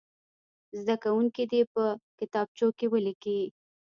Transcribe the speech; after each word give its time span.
زده 0.79 0.95
کوونکي 1.03 1.43
دې 1.51 1.59
یې 1.63 1.69
په 1.73 1.83
کتابچو 2.19 2.67
کې 2.77 2.85
ولیکي. 2.93 3.41